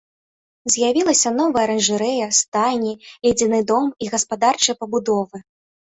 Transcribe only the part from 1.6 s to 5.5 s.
аранжарэя, стайні, ледзяны дом і гаспадарчыя пабудовы.